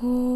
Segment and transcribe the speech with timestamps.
[0.00, 0.27] Oh.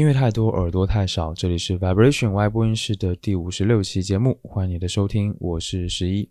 [0.00, 6.26] 音乐太多耳朵太少，这里是 Vibration Y 播音室的第五十六期节目，欢迎你的收听，我是十一。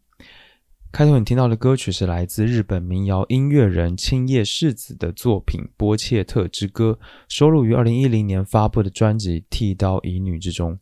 [0.92, 6.98] 开头你听到的歌曲是来自日本民谣音乐人青叶世子的作品《波切特之歌》，
[7.28, 10.76] 收录于二零一零年发布的专辑《剃刀乙女》之中。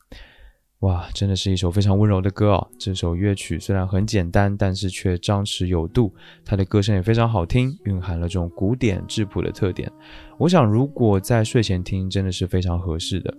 [0.81, 2.67] 哇，真的是一首非常温柔的歌啊！
[2.78, 6.14] 这首乐曲虽然很简单，但是却张弛有度，
[6.45, 9.92] 它的歌声也非常好听，蕴含了这种古典质朴的特点。
[10.38, 13.33] 我想，如果在睡前听，真的是非常合适的。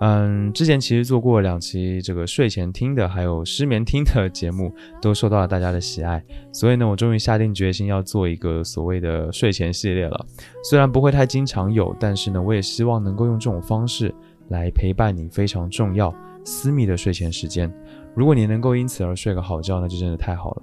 [0.00, 6.24] 嗯，之前其实做过两期这个睡前听的，还有失眠听的节目，都受到了大家的喜爱。
[6.52, 10.26] 所以呢，我终于下定决心要做一个所谓的睡前系列了。
[10.64, 14.14] 虽然不会太经常有，但是呢，我也希望能够用这种方式
[14.48, 16.14] 来陪伴你，非常重要。
[16.46, 17.70] 私密的睡前时间，
[18.14, 20.62] 如果你能够因此而睡个好觉，那就真的太好了。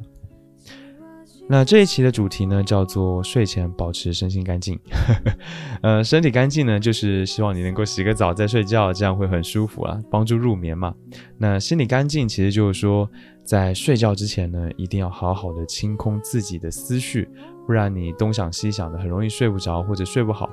[1.46, 4.80] 那这一期的主题呢，叫做睡前保持身心干净。
[5.84, 10.96] 呃，身体干净呢，就是希望你能够洗个澡再睡觉，这样会很舒服啊，帮助入眠嘛。
[11.38, 13.10] 那心理干净，其实就是说，
[13.44, 17.28] 在睡觉之前呢，一定要好好的清空自己的思绪，
[17.68, 20.50] 不然你东想西想的，很容易睡不着或者睡不好。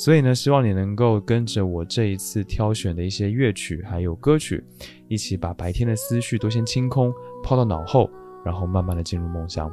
[0.00, 4.64] 所以呢，希望你能够跟着我这一次挑选的一些乐曲还有歌曲，
[5.08, 7.12] 一起把白天的思绪都先清空，
[7.42, 8.08] 抛到脑后，
[8.42, 9.70] 然后慢慢的进入梦乡。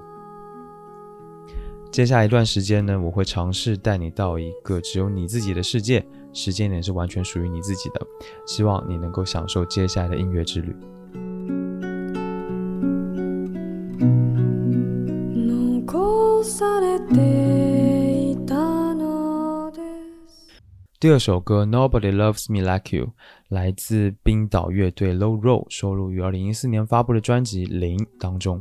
[1.89, 8.05] 接下来一段时间呢，我会尝试带你到一个只有你自己的世界，时间点是完全属于你自己的，
[8.45, 10.75] 希望你能够享受接下来的音乐之旅。
[20.99, 23.05] 第二首歌《Nobody Loves Me Like You》
[23.49, 28.59] 来自冰岛乐队 Low Roll，收录于二零一四年发布的专辑《零》当中。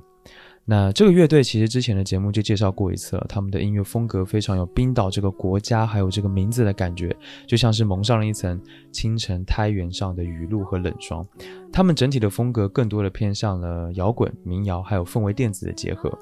[0.67, 7.17] 那这个乐队其实之前的节目就介绍过一次了，他们的音乐风格非常有冰岛这个国家还有这个名字的感觉，
[7.47, 8.61] 就像是蒙上了一层
[8.93, 11.27] 清晨胎源上的雨露和冷霜。
[11.73, 16.13] 他们整体的风格更多的偏向了摇滚、民谣还有氛围电子的结合。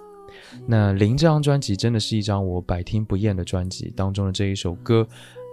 [0.64, 5.04] 那《零》这张专辑真的是一张我百听不厌的专辑，当中的这一首歌。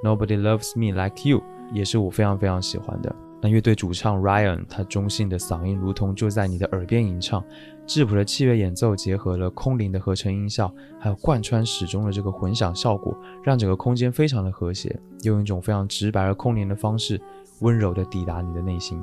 [0.04, 1.42] Nobody loves me like you，
[1.72, 3.16] 也是我非常非常喜欢的。
[3.44, 7.44] 那乐队主唱 Ryan，他中性的嗓音如同就在你的耳边吟唱，
[7.88, 17.20] 质朴的器乐演奏结合了空灵的合成音效，还有贯穿始终的这个混响效果，让整个空间非常的和谐，用一种非常直白而空灵的方式，
[17.60, 19.00] 温柔的抵达你的内心。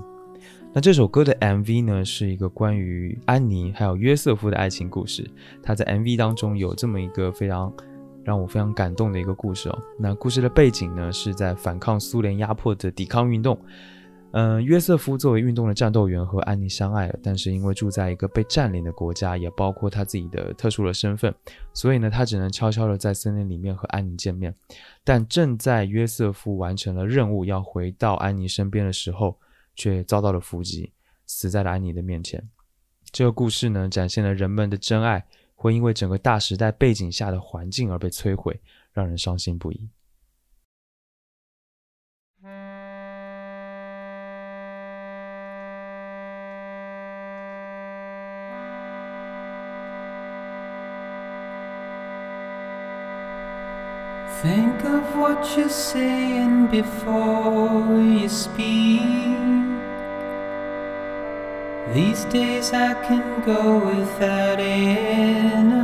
[0.72, 5.28] 那这首歌的 MV 呢，是一个关于安妮还有约瑟夫的爱情故事。
[5.62, 7.72] 他在 MV 当中有这么一个非常。
[8.28, 9.78] 让我非常感动的一个故事哦。
[9.98, 13.58] 那故事的背景呢，是在反抗苏联压迫的抵抗运动。
[14.32, 21.34] 嗯，约瑟夫作为运动的战斗员和安妮相爱了，但是因为住在一个被占领的国家，也包括他自己的特殊的身份，
[21.72, 24.54] 所以呢，他只能悄悄的在森林里面和安妮见面。
[25.02, 29.38] 但正在约瑟夫完成了任务要回到安妮身边的时候，
[29.74, 30.92] 却遭到了伏击，
[31.24, 32.46] 死在了安妮的面前。
[33.10, 35.24] 这个故事呢，展现了人们的真爱。
[35.60, 38.60] 会因为整个大时代背景下的环境而被摧毁，
[38.92, 39.88] 让人伤心不已。
[54.40, 59.57] Think of what you're saying before you speak.
[61.94, 65.78] These days I can go without enemies.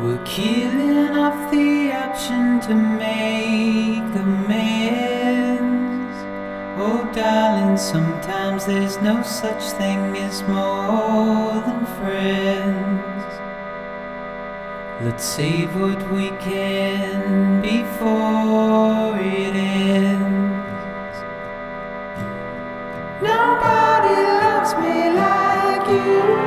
[0.00, 6.16] We're killing off the option to make amends.
[6.78, 13.21] Oh, darling, sometimes there's no such thing as more than friends.
[15.04, 21.18] Let's save what we can before it ends.
[23.20, 24.14] Nobody
[24.44, 26.41] loves me like you.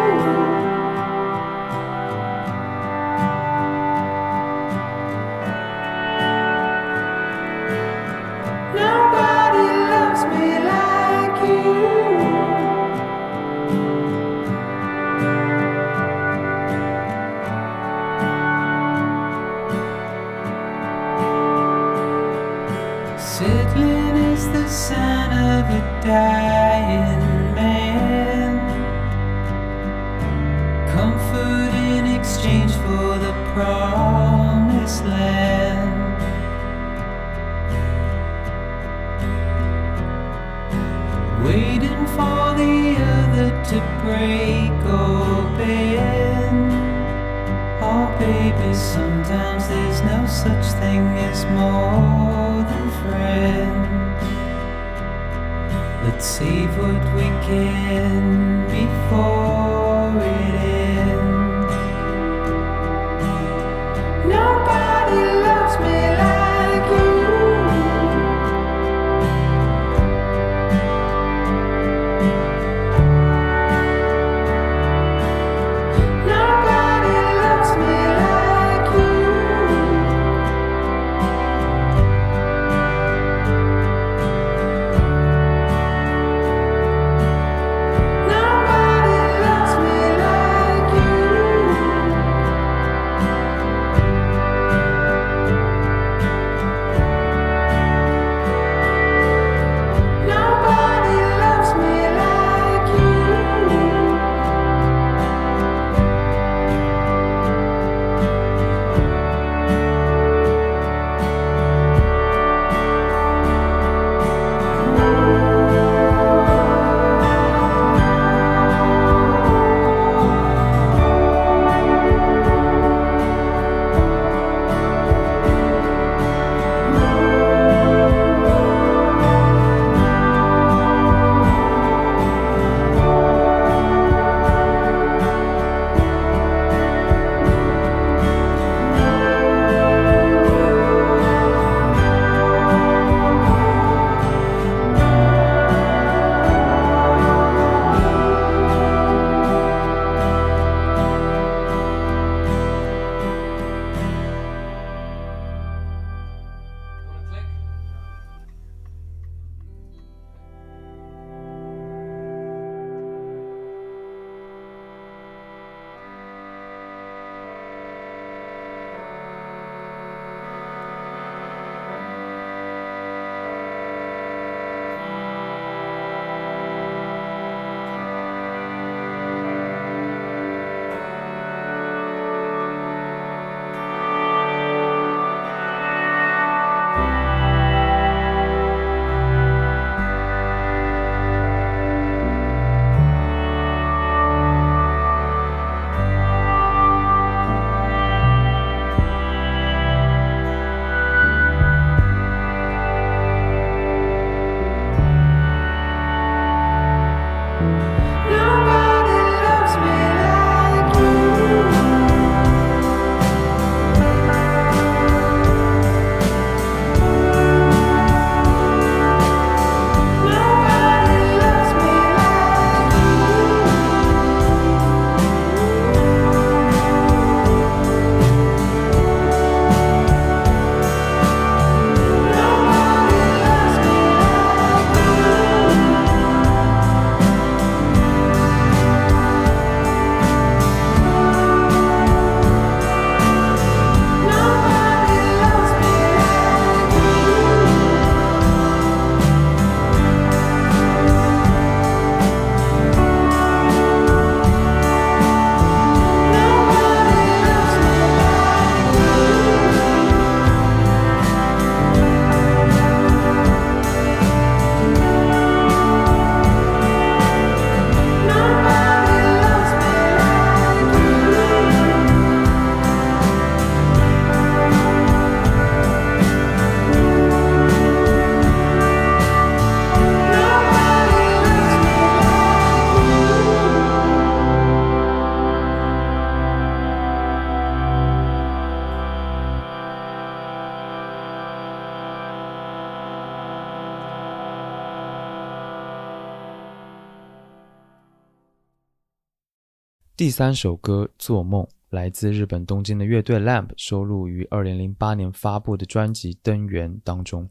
[300.26, 307.48] 第三首歌《做梦》来自日本东京的乐队 Lamp，收录于2008年发布的专辑《灯源》当中。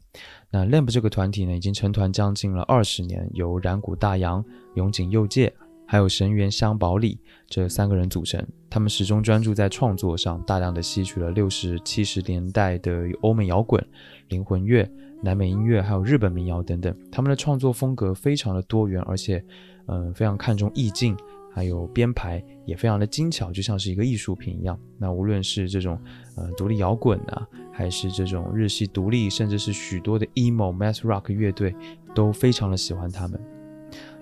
[0.51, 5.53] 那 Lamp 这个团体呢，已经成团将近了二十年，由染谷大洋、永井佑介
[5.87, 7.17] 还有神原香保里
[7.47, 8.45] 这三个人组成。
[8.69, 13.81] 他们始终专注在创作上，大量的吸取了六十七十年代的欧美摇滚、
[14.27, 14.85] 灵魂乐、
[15.23, 16.93] 南美音乐，还有日本民谣等等。
[17.09, 19.41] 他们的创作风格非常的多元，而且，
[19.85, 21.15] 嗯，非常看重意境，
[21.55, 24.77] 还有编排也非常的精巧，就像是一个艺术品一样。
[24.97, 25.97] 那无论是这种，
[26.35, 31.73] 呃，独立摇滚啊，还是这种日系独立，甚至是许多的 emo math rock 乐队，
[32.13, 33.39] 都非常的喜欢他们。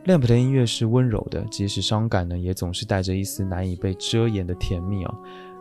[0.06, 5.16] Lamp 的音乐是温柔的，即使伤感呢，也总是带着一丝难以被遮掩的甜蜜啊。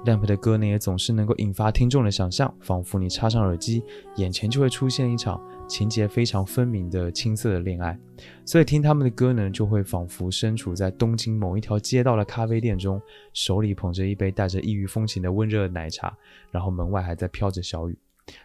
[0.04, 3.84] Lamp 的歌呢，也总是能够引发听众的想象，仿佛你插上耳机，
[4.16, 7.96] 眼前就会出现一场情节非常分明的青涩的恋爱。
[8.44, 13.00] 所以听他们的歌呢，就会仿佛身处在东京某一条街道的咖啡店中，
[13.32, 16.12] 手里捧着一杯带着异域风情的温热奶茶，
[16.50, 17.96] 然后门外还在飘着小雨。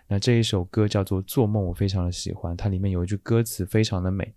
[0.07, 4.31] 那这一首歌叫做《做梦》，我非常的喜欢，它里面有一句歌词非常的美。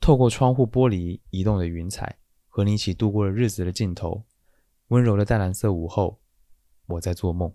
[0.00, 2.16] 透过窗户玻璃移动的云彩，
[2.48, 4.24] 和你一起度过了日子的尽头。
[4.88, 6.18] 温柔的淡蓝色午后，
[6.86, 7.54] 我在做梦。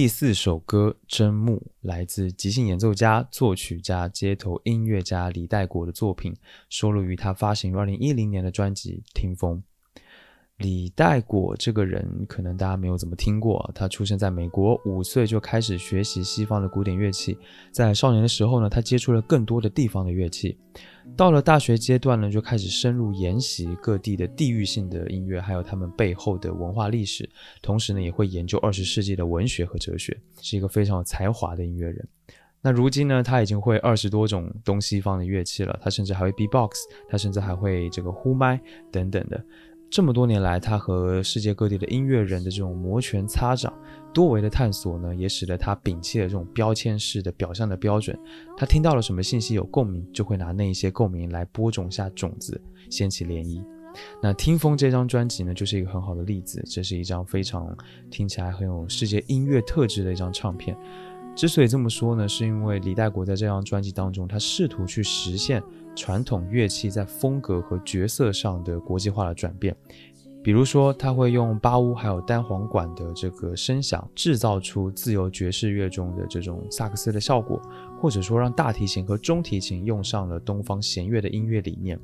[0.00, 6.34] 第四首歌《真木》来自即兴演奏家、作曲家、街头音乐家李代国的作品，
[6.70, 9.58] 收录于他发行于二零一零年的专辑《听风》。
[10.60, 13.70] 李代果这个人，可能大家没有怎么听过。
[13.74, 17.38] 他出生在美国，五岁就开始学习西方的古典乐器。
[17.72, 20.58] 在少年的时候呢，他接触了更多的地方的乐器。
[21.16, 27.28] 到了大学阶段呢，就开始深入研习各地的地域性的音乐，还有他们背后的文化历史。
[27.62, 32.06] 同时呢，也会研究二十世纪的文学和哲学，是一个非常有才华的音乐人。
[32.62, 35.80] 那如今呢，他已经会二十多种东西方的乐器了。
[35.82, 38.60] 他甚至还会 B-box，他甚至还会这个呼麦
[38.92, 39.42] 等等的。
[39.90, 43.72] 这么多年来，他和世界各地的音乐人的这种摩拳擦掌、
[44.14, 48.16] 多维的探索呢，也使得他摒弃了这种标签式的表象的标准。
[48.56, 53.64] 他听到了什么信息有共鸣，就会拿那一些共鸣来播种下种子，掀起涟漪。
[54.22, 56.62] 那《听风》这张专辑呢，就是一个很好的例子。
[56.66, 57.76] 这是一张非常
[58.12, 60.76] 听起来很有世界音乐特质的一张唱片。
[61.34, 65.60] 之所以这么说呢，是因为李代国在这张专辑当中，他试图去实现。
[65.94, 69.76] 传统乐器在风格和角色上的国际化的转变，
[70.42, 77.60] 比如说，他会用巴乌还有单簧管的这个声响，制造出自由爵士乐中的这种萨克斯的效果，
[78.00, 81.98] 或者说让大提琴和中提琴用上了东方弦乐的音乐理念。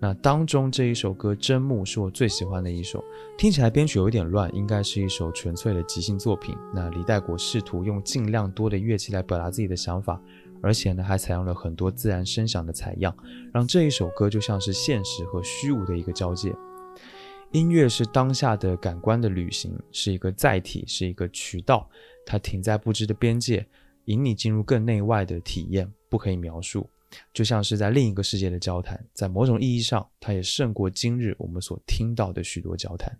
[0.00, 3.04] 那当中这一首歌《真木》是我最喜欢的一首，
[3.38, 6.56] 听起来编曲有点乱，应该是一首纯粹的即兴作品。
[6.74, 10.20] 那李代国试图用尽量多的乐器来表达自己的想法。
[10.62, 13.16] 而且呢，还采用了很多自然声响的采样，
[13.52, 16.54] 让这一首歌就像是现实和虚无的一个交界。
[17.52, 21.88] 音乐是当下的感官的旅行，是一个载体，是一个渠道，
[22.24, 23.66] 它停在不知的边界，
[24.04, 26.88] 引你进入更内外的体验，不可以描述，
[27.32, 29.04] 就像是在另一个世界的交谈。
[29.12, 33.18] 在某种意义上，它也胜过今日我们所听到的许多交谈。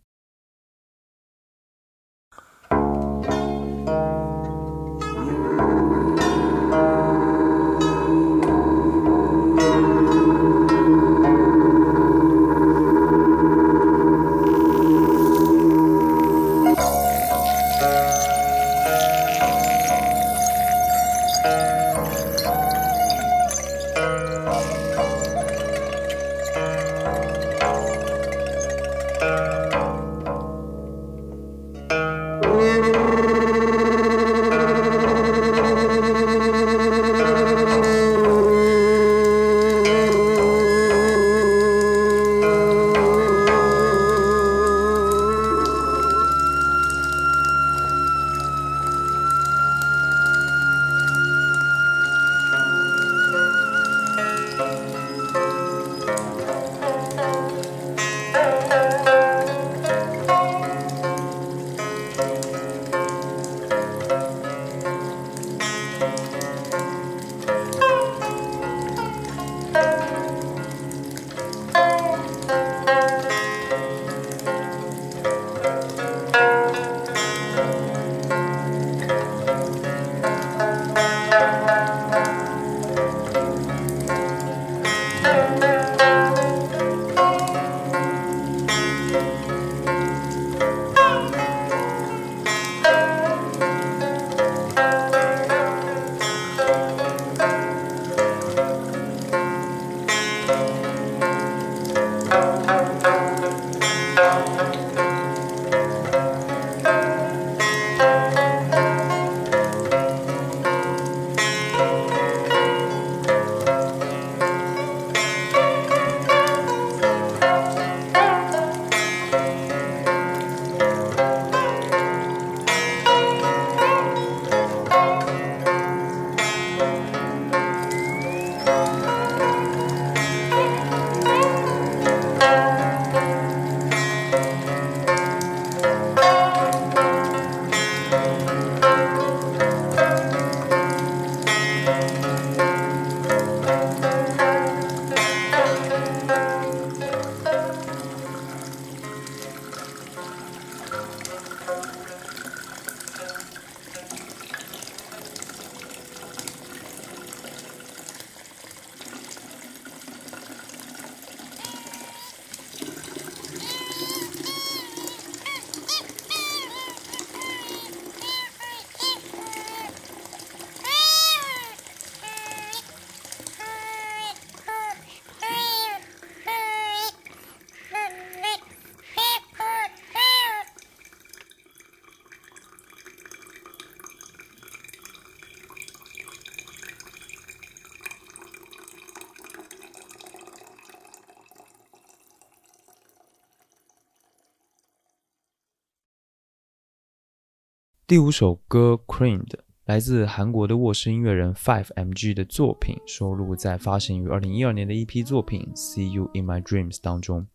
[198.10, 199.46] 第五首歌《Creamed》
[199.84, 207.46] 来自韩国的卧室音乐人 Five MG 的作品，收录在发行于二零一二年的 EP 作品《See You in My Dreams》当中。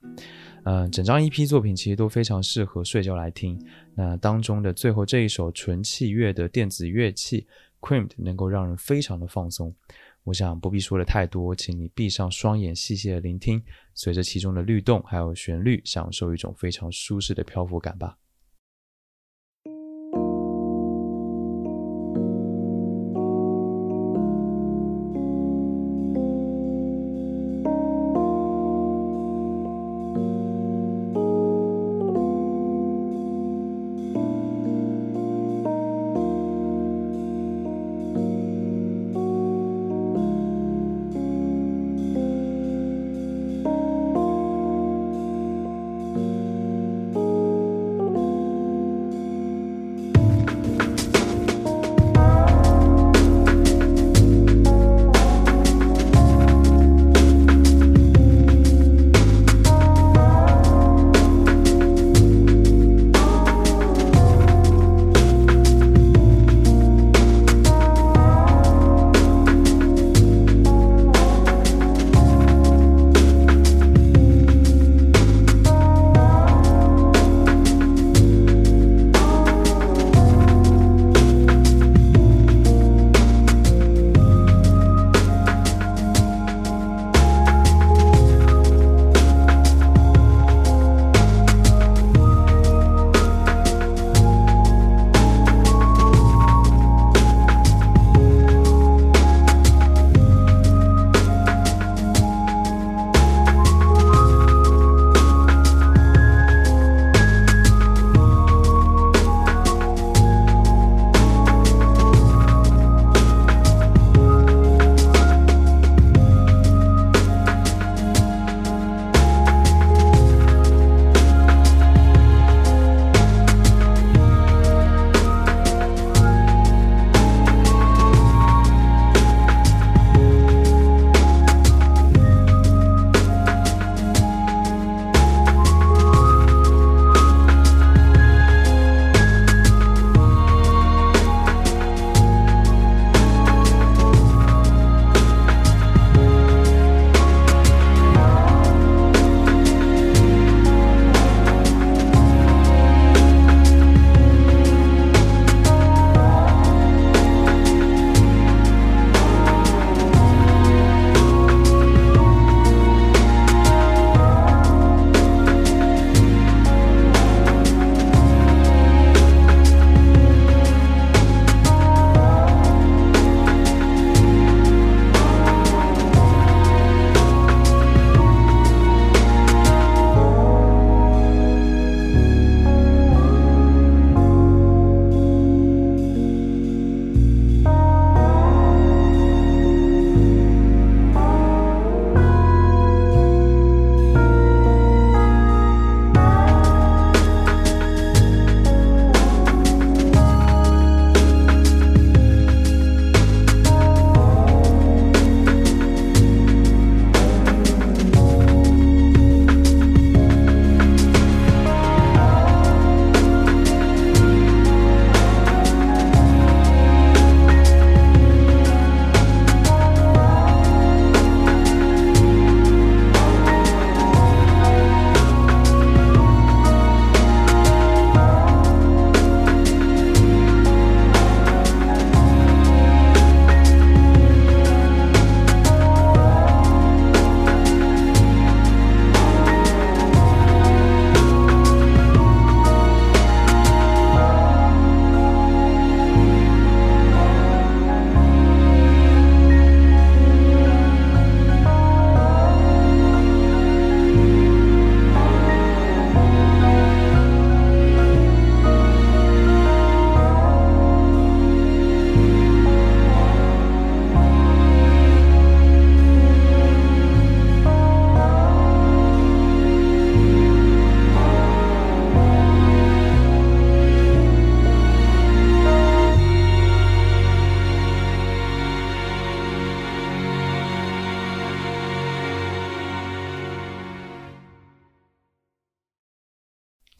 [0.63, 3.61] 嗯，整张 EP 作品其实都非常适合睡觉来听。
[3.95, 7.45] 那当中的最后这一首纯器乐的电子乐器
[7.85, 9.75] 《Creamed》能够让人非常的放松。
[10.23, 13.61] 我想不必说的太多，请你闭上双眼，细细的聆听，
[13.93, 18.17] 随着其中的律动还有旋律，享受一种非常舒适的漂浮感吧。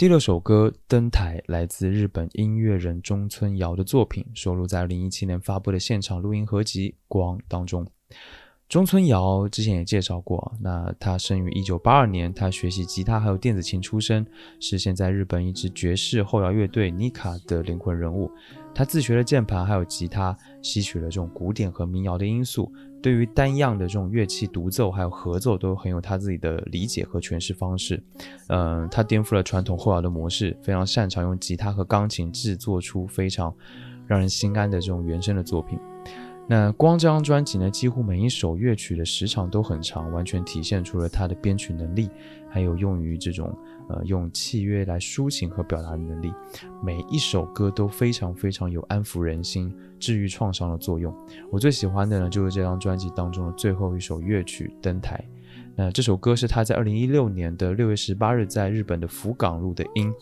[0.06, 7.84] 第六首歌《登台》来自日本音乐人中村遥的作品，收录在二零一七年发布的现场录音合集《光》当中。
[8.68, 14.26] 中村遥之前也介绍过，那他生于1982年，他学习吉他还有电子琴出身，
[14.60, 18.30] 是现在日本一支爵士后摇乐队妮卡的灵魂人物。
[18.74, 22.72] 他自学了键盘还有吉他，吸取了这种古典和民谣的因素。
[23.02, 28.04] 对于单样的这种乐器独奏还有合奏都很有他自己的理解和诠释方式。
[28.48, 33.56] 嗯，他颠覆了传统后摇的模式，非常擅长用吉他和钢琴制作出非常
[34.08, 35.80] 让人心安的这种原声的作品。
[36.48, 42.08] 那光这张专辑呢，几乎每一首乐曲的时长都很长，完全体现出了他的编曲能力，
[42.50, 43.52] 还有用于这种
[43.90, 46.32] 呃用器乐来抒情和表达的能力。
[46.84, 51.12] 每一首歌都非常非常有安抚人心、治愈创伤的作用。
[51.52, 55.18] 我最喜欢的呢，就是这张专辑当中的最后一首乐曲《登台》。
[55.76, 60.14] 那这首歌是他在二零一六年的六月十八日在日本的福冈录的音。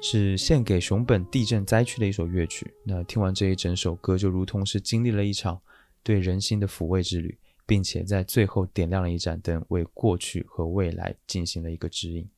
[0.00, 2.72] 是献给熊本地震灾区的一首乐曲。
[2.84, 5.60] 那听完这一整首歌，就如同是经历了一场
[6.02, 7.36] 对人心的抚慰之旅，
[7.66, 12.28] 并且在最后点亮了一盏灯，为过去和未来进行了一个指引。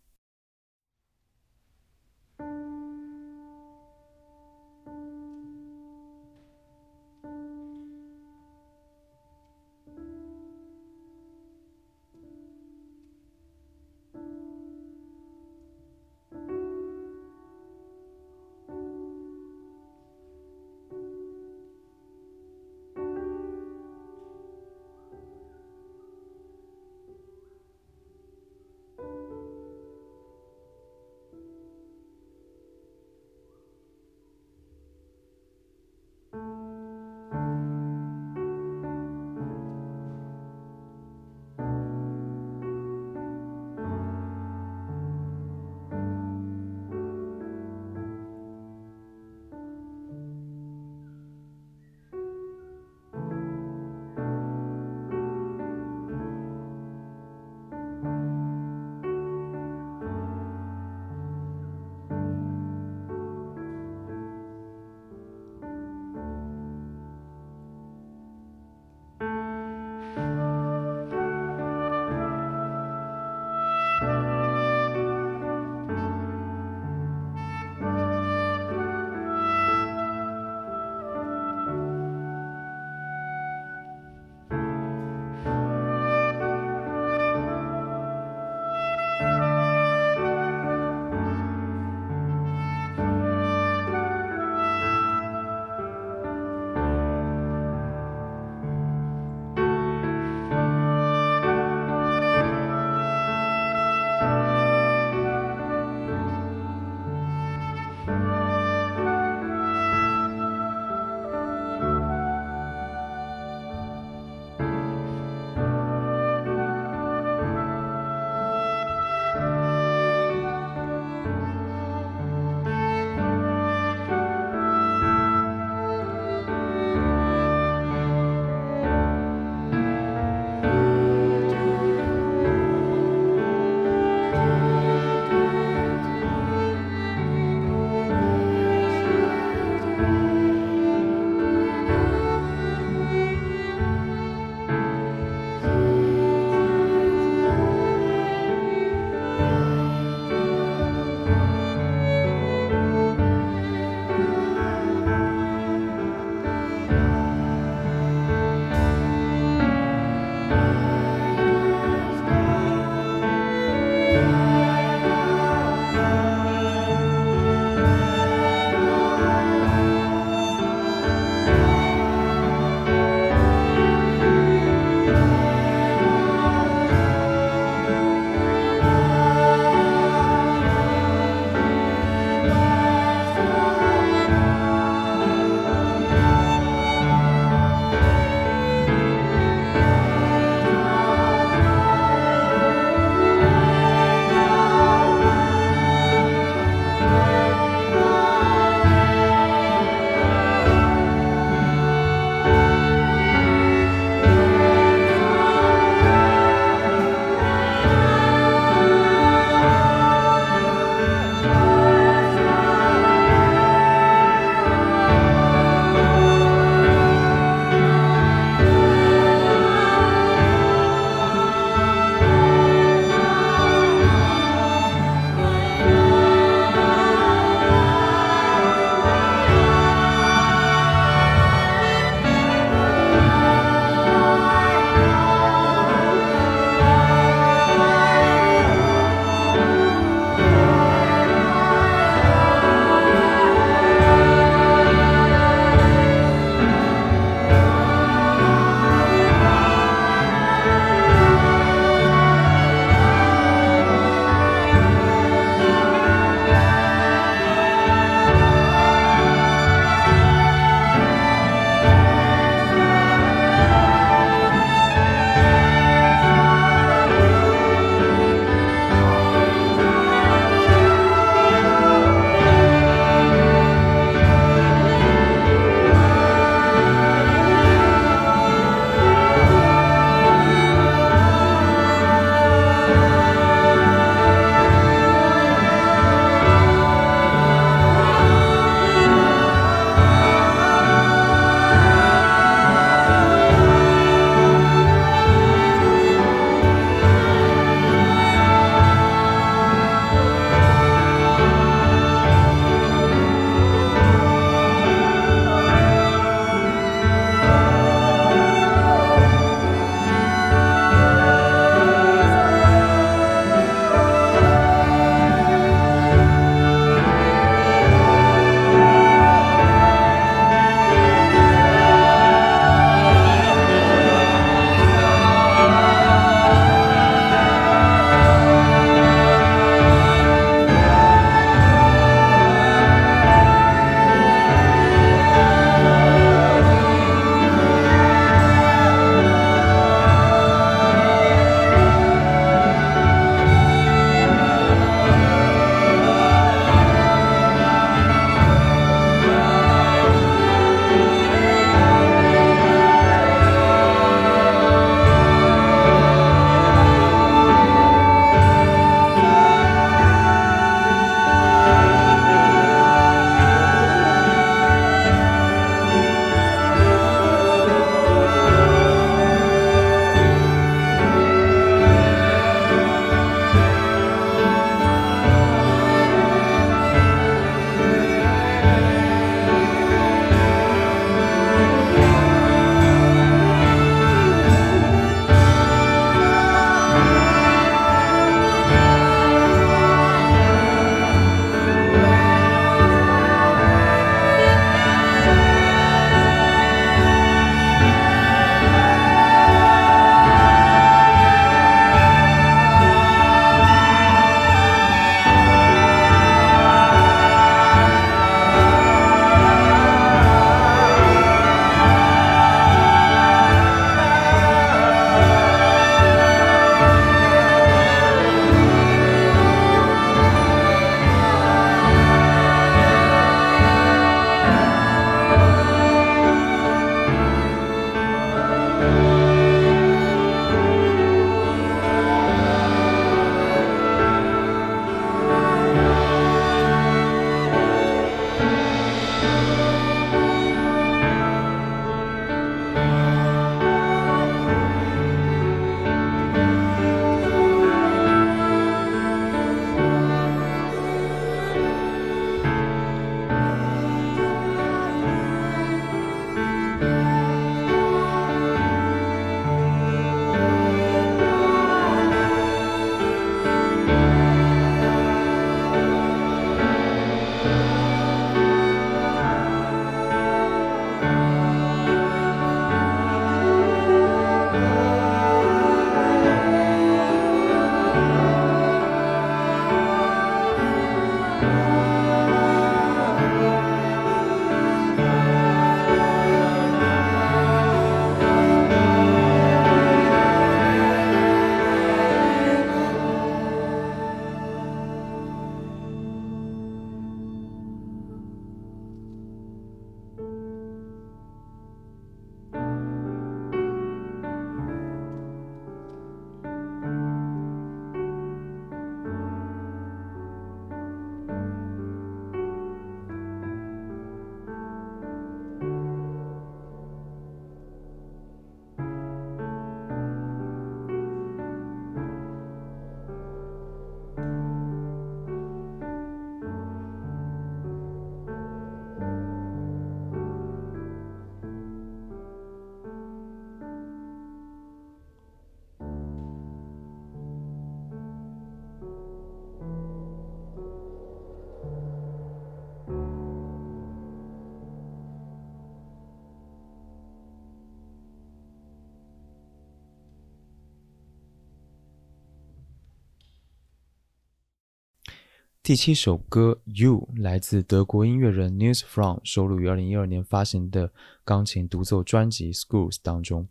[555.65, 560.91] 第七首歌《You》来自德国音乐人 News From 收录于二零一二年发行的
[561.25, 563.47] 钢琴独奏专辑《Schools》当中。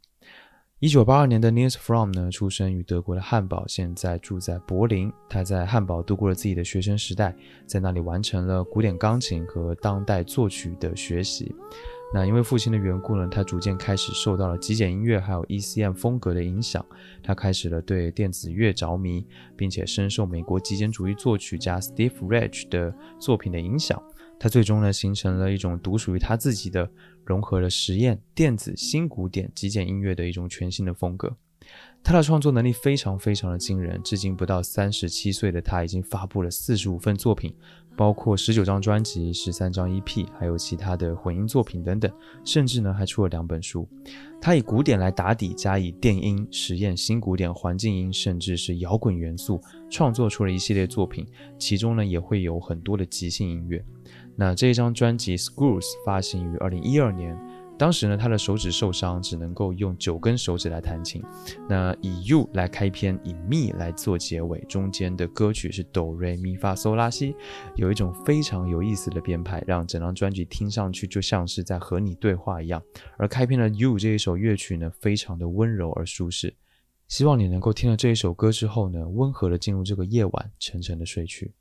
[0.80, 5.10] 一九八二年的 News From 呢，出生于德国的汉堡，现在住在柏林。
[5.30, 7.34] 他在汉堡度过了自己的学生时代，
[7.66, 11.56] 在那里完成了古典钢琴和当代作曲的学习。
[12.14, 16.86] 那因为父亲的缘故呢，他逐渐开始受到了极简音乐还有 ECM 风格的影响。
[17.24, 24.02] 他开始了对电子乐着迷，并且深受美国极简主义作曲家 Steve Reich 的作品的影响。
[24.38, 26.90] 他最终呢，形成了一种独属于他自己的，
[27.24, 31.38] 融合了实验、电子、新古典、极简音乐的一种全新的风格。
[32.04, 37.56] 他的创作能力非常非常的惊人，至今不到三十七岁的他已经发布了四十五份作品。
[37.96, 42.12] 包括十九张专辑、十三张 EP，还有其他的混音作品等等，
[42.44, 43.88] 甚至呢还出了两本书。
[44.42, 51.28] 他以古典来打底，加以电音实验、新古典环境音，甚至是摇滚元素，创作出了一系列作品。
[51.60, 53.84] 其中呢也会有很多的即兴音乐。
[54.36, 57.38] 那这张专辑《Screws》发行于二零一二年。
[57.82, 61.20] 当时呢，他的手指受伤，只能够用九根手指来弹琴。
[61.68, 67.36] 那以 You 来开篇，以 Me 来做结尾，中间的歌曲是哆瑞咪发嗦拉西，
[67.76, 72.80] 有一种非常有意思的编排，让整张专辑听上去就像是在和你对话一样。
[73.18, 76.54] 而开篇的 You 这一首乐曲呢，非常的温柔而舒适。
[77.08, 81.52] 希望你能够听了这一首歌之后呢，温和的进入这个夜晚，沉沉的睡去。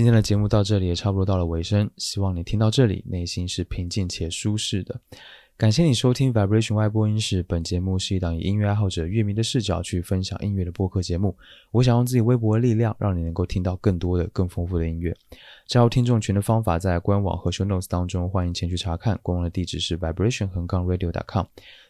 [0.00, 4.98] 今天的节目到这里也差不多到了尾声，希望你听到这里内心是平静且舒适的。
[5.58, 11.36] 感谢你收听 Vibration 外播音室，本节目是一档以音乐爱好者、乐迷的视角去分享音乐的播客节目。
[11.70, 15.14] 我想用自己微薄的力量，让你能够听到更多的、更丰富的音乐。
[15.66, 19.20] 加入听众群的方法在官网和 Show Notes 当中，欢迎前去查看。
[19.22, 21.44] 官网的地址是 vibration 横杠 radio.com。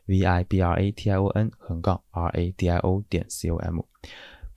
[0.07, 3.05] v i b r a t i o n 横杠 r a d i o
[3.09, 3.85] 点 c o m。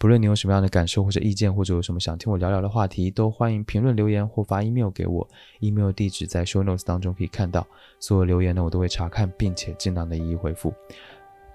[0.04, 5.26] 不论你有什么样的感受或者意见，或者有什么想听我聊聊的话题，都欢迎评论留言或发 email 给我。
[5.62, 7.66] email 地址在 show notes 当中可以看到。
[8.02, 10.74] 所有留言呢，我都会查看，并且尽量的一一回复。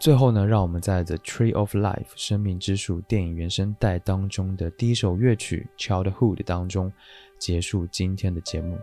[0.00, 6.90] 最后呢，让我们在《The Tree of Life》生命之树电影原声带当中的第一首乐曲《Childhood》当中
[7.38, 8.78] 结束今天的节目。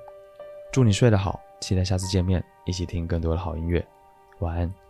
[0.72, 3.84] 祝你睡得好，期待下次见面，一起听更多的好音乐。
[4.42, 4.85] 晚安。